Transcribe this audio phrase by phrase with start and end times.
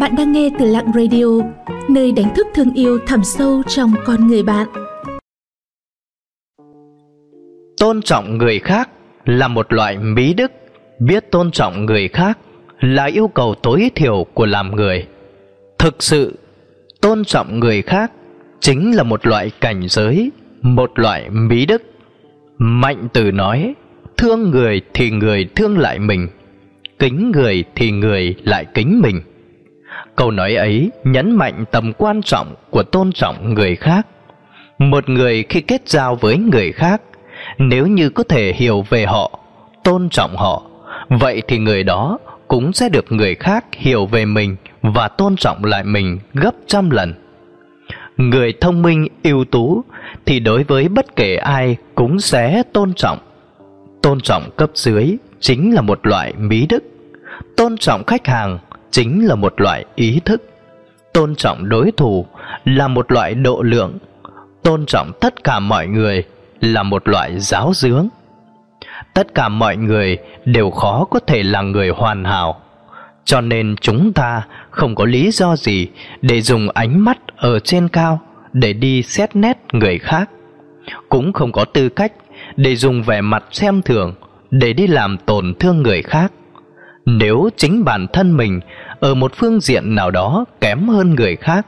[0.00, 1.24] Bạn đang nghe từ Lặng Radio,
[1.88, 4.68] nơi đánh thức thương yêu thẳm sâu trong con người bạn.
[7.78, 8.90] Tôn trọng người khác
[9.24, 10.52] là một loại mỹ đức,
[10.98, 12.38] biết tôn trọng người khác
[12.80, 15.06] là yêu cầu tối thiểu của làm người.
[15.78, 16.38] Thực sự,
[17.00, 18.12] tôn trọng người khác
[18.60, 20.30] chính là một loại cảnh giới,
[20.62, 21.82] một loại mỹ đức.
[22.58, 23.74] Mạnh Tử nói,
[24.16, 26.28] thương người thì người thương lại mình,
[26.98, 29.20] kính người thì người lại kính mình.
[30.18, 34.06] Câu nói ấy nhấn mạnh tầm quan trọng của tôn trọng người khác.
[34.78, 37.02] Một người khi kết giao với người khác,
[37.58, 39.38] nếu như có thể hiểu về họ,
[39.84, 40.62] tôn trọng họ,
[41.08, 42.18] vậy thì người đó
[42.48, 46.90] cũng sẽ được người khác hiểu về mình và tôn trọng lại mình gấp trăm
[46.90, 47.14] lần.
[48.16, 49.82] Người thông minh, ưu tú
[50.26, 53.18] thì đối với bất kể ai cũng sẽ tôn trọng.
[54.02, 56.84] Tôn trọng cấp dưới chính là một loại mỹ đức.
[57.56, 58.58] Tôn trọng khách hàng
[58.90, 60.42] chính là một loại ý thức.
[61.12, 62.26] Tôn trọng đối thủ
[62.64, 63.98] là một loại độ lượng.
[64.62, 66.24] Tôn trọng tất cả mọi người
[66.60, 68.08] là một loại giáo dưỡng.
[69.14, 72.60] Tất cả mọi người đều khó có thể là người hoàn hảo.
[73.24, 75.88] Cho nên chúng ta không có lý do gì
[76.22, 78.20] để dùng ánh mắt ở trên cao
[78.52, 80.30] để đi xét nét người khác.
[81.08, 82.12] Cũng không có tư cách
[82.56, 84.14] để dùng vẻ mặt xem thường
[84.50, 86.32] để đi làm tổn thương người khác
[87.16, 88.60] nếu chính bản thân mình
[89.00, 91.66] ở một phương diện nào đó kém hơn người khác,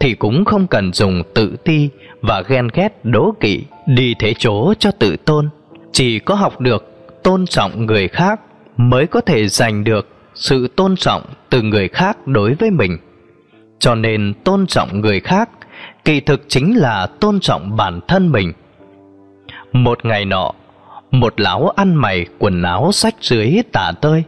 [0.00, 1.88] thì cũng không cần dùng tự ti
[2.20, 5.48] và ghen ghét đố kỵ đi thế chỗ cho tự tôn.
[5.92, 8.40] Chỉ có học được tôn trọng người khác
[8.76, 12.98] mới có thể giành được sự tôn trọng từ người khác đối với mình.
[13.78, 15.50] Cho nên tôn trọng người khác
[16.04, 18.52] kỳ thực chính là tôn trọng bản thân mình.
[19.72, 20.52] Một ngày nọ,
[21.10, 24.24] một lão ăn mày quần áo sách dưới tả tơi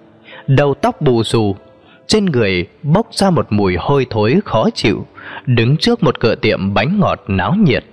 [0.57, 1.57] đầu tóc bù xù,
[2.07, 5.07] trên người bốc ra một mùi hôi thối khó chịu,
[5.47, 7.85] đứng trước một cửa tiệm bánh ngọt náo nhiệt.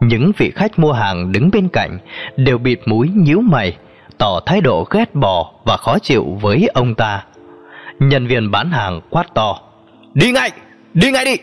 [0.00, 1.98] Những vị khách mua hàng đứng bên cạnh
[2.36, 3.76] đều bịt mũi nhíu mày,
[4.18, 7.24] tỏ thái độ ghét bỏ và khó chịu với ông ta.
[8.00, 9.60] Nhân viên bán hàng quát to,
[10.14, 10.50] đi ngay
[10.94, 11.36] đi ngay đi.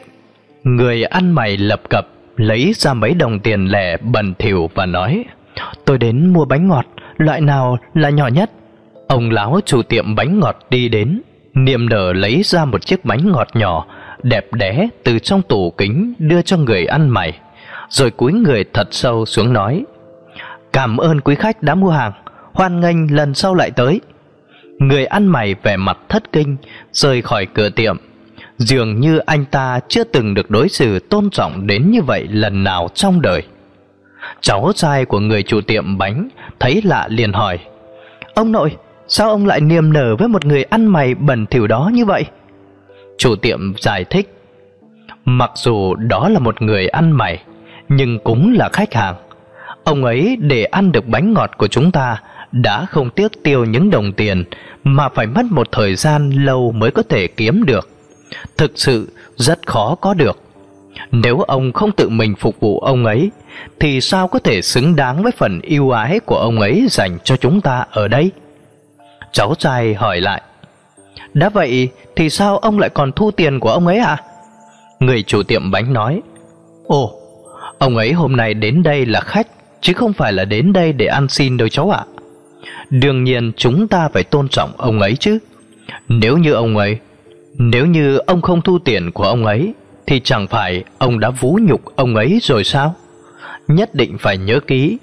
[0.63, 5.25] Người ăn mày lập cập, lấy ra mấy đồng tiền lẻ bẩn thỉu và nói,
[5.85, 6.85] tôi đến mua bánh ngọt,
[7.17, 8.51] loại nào là nhỏ nhất?
[9.13, 11.21] Ông lão chủ tiệm bánh ngọt đi đến,
[11.53, 13.85] niềm nở lấy ra một chiếc bánh ngọt nhỏ,
[14.23, 17.39] đẹp đẽ từ trong tủ kính đưa cho người ăn mày,
[17.89, 19.83] rồi cúi người thật sâu xuống nói:
[20.73, 22.11] "Cảm ơn quý khách đã mua hàng,
[22.53, 24.01] hoan nghênh lần sau lại tới."
[24.79, 26.57] Người ăn mày vẻ mặt thất kinh,
[26.91, 27.97] rời khỏi cửa tiệm,
[28.57, 32.63] dường như anh ta chưa từng được đối xử tôn trọng đến như vậy lần
[32.63, 33.43] nào trong đời.
[34.41, 36.29] Cháu trai của người chủ tiệm bánh
[36.59, 37.59] thấy lạ liền hỏi:
[38.35, 38.71] "Ông nội,
[39.07, 42.25] Sao ông lại niềm nở với một người ăn mày bẩn thỉu đó như vậy?
[43.17, 44.33] Chủ tiệm giải thích,
[45.25, 47.43] Mặc dù đó là một người ăn mày,
[47.89, 49.15] Nhưng cũng là khách hàng
[49.83, 52.21] Ông ấy để ăn được bánh ngọt của chúng ta
[52.51, 54.43] Đã không tiếc tiêu những đồng tiền
[54.83, 57.89] Mà phải mất một thời gian lâu mới có thể kiếm được
[58.57, 60.39] Thực sự rất khó có được
[61.11, 63.31] Nếu ông không tự mình phục vụ ông ấy,
[63.79, 67.37] Thì sao có thể xứng đáng với phần yêu ái của ông ấy dành cho
[67.37, 68.31] chúng ta ở đây?
[69.33, 70.41] Cháu trai hỏi lại.
[71.33, 74.17] Đã vậy thì sao ông lại còn thu tiền của ông ấy à
[74.99, 76.21] Người chủ tiệm bánh nói.
[76.87, 77.13] Ồ,
[77.77, 79.47] Ông ấy hôm nay đến đây là khách,
[79.81, 82.03] Chứ không phải là đến đây để ăn xin đâu cháu ạ.
[82.89, 85.39] Đương nhiên chúng ta phải tôn trọng ông ấy chứ.
[86.07, 86.99] Nếu như ông ấy,
[87.53, 89.73] Nếu như ông không thu tiền của ông ấy,
[90.07, 92.95] Thì chẳng phải ông đã vũ nhục ông ấy rồi sao?
[93.67, 94.97] Nhất định phải nhớ kỹ,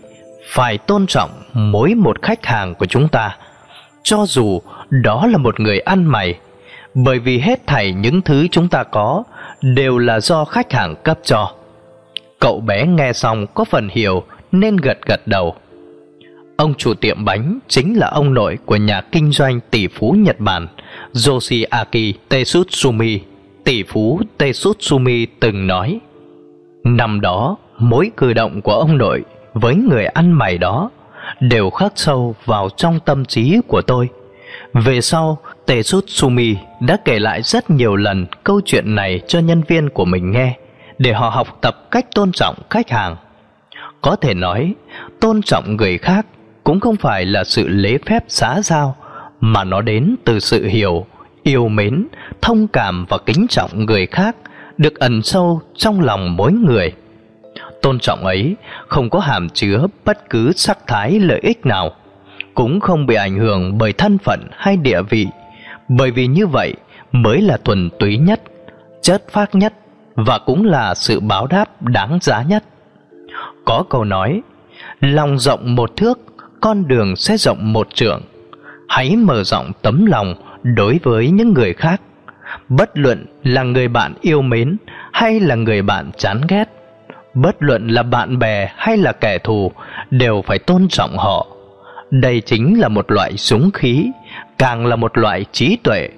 [0.53, 3.37] Phải tôn trọng mỗi một khách hàng của chúng ta
[4.03, 6.39] cho dù đó là một người ăn mày,
[6.95, 9.23] bởi vì hết thảy những thứ chúng ta có
[9.63, 11.53] đều là do khách hàng cấp cho.
[12.39, 14.23] Cậu bé nghe xong có phần hiểu
[14.53, 15.55] nên gật gật đầu.
[16.57, 20.41] Ông chủ tiệm bánh chính là ông nội của nhà kinh doanh tỷ phú nhật
[20.41, 20.67] bản
[21.29, 23.21] yoshiaki tetsutsumi
[23.65, 26.01] tỷ phú tetsutsumi từng nói,
[26.85, 29.23] năm đó mỗi cử động của ông nội
[29.55, 30.91] với người ăn mày đó
[31.41, 34.09] đều khắc sâu vào trong tâm trí của tôi.
[34.73, 35.39] Về sau,
[36.07, 40.31] Sumi đã kể lại rất nhiều lần câu chuyện này cho nhân viên của mình
[40.31, 40.57] nghe
[40.99, 43.17] để họ học tập cách tôn trọng khách hàng.
[44.01, 44.75] Có thể nói,
[45.21, 46.27] tôn trọng người khác
[46.65, 48.97] cũng không phải là sự lễ phép xã giao
[49.41, 51.07] mà nó đến từ sự hiểu,
[51.43, 52.07] yêu mến,
[52.43, 54.37] thông cảm và kính trọng người khác
[54.79, 56.93] được ẩn sâu trong lòng mỗi người
[57.83, 58.57] tôn trọng ấy
[58.89, 61.91] không có hàm chứa bất cứ sắc thái lợi ích nào,
[62.55, 65.27] cũng không bị ảnh hưởng bởi thân phận hay địa vị,
[65.89, 66.75] bởi vì như vậy
[67.13, 68.43] mới là thuần túy nhất,
[69.03, 69.75] chất phác nhất
[70.15, 72.65] và cũng là sự báo đáp đáng giá nhất.
[73.65, 74.43] Có câu nói,
[75.01, 76.19] lòng rộng một thước,
[76.61, 78.23] con đường sẽ rộng một trượng.
[78.89, 82.01] Hãy mở rộng tấm lòng đối với những người khác,
[82.69, 84.77] bất luận là người bạn yêu mến
[85.13, 86.65] hay là người bạn chán ghét,
[87.35, 89.73] bất luận là bạn bè hay là kẻ thù
[90.11, 91.47] đều phải tôn trọng họ.
[92.11, 94.11] Đây chính là một loại súng khí,
[94.59, 96.09] càng là một loại trí tuệ.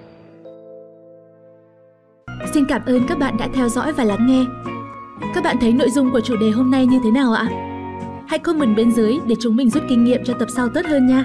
[2.53, 4.45] Xin cảm ơn các bạn đã theo dõi và lắng nghe.
[5.35, 7.47] Các bạn thấy nội dung của chủ đề hôm nay như thế nào ạ?
[8.29, 11.07] Hãy comment bên dưới để chúng mình rút kinh nghiệm cho tập sau tốt hơn
[11.07, 11.25] nha.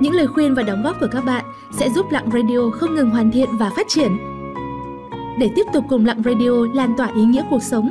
[0.00, 3.10] Những lời khuyên và đóng góp của các bạn sẽ giúp Lặng Radio không ngừng
[3.10, 4.18] hoàn thiện và phát triển.
[5.38, 7.90] Để tiếp tục cùng Lặng Radio lan tỏa ý nghĩa cuộc sống,